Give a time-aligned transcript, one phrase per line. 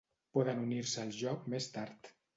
[0.37, 2.15] Poden unir-se al joc més tard.